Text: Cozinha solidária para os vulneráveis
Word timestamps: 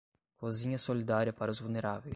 Cozinha 0.35 0.79
solidária 0.79 1.31
para 1.31 1.51
os 1.51 1.59
vulneráveis 1.59 2.09